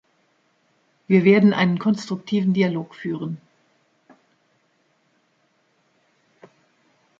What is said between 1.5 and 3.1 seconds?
einen konstruktiven Dialog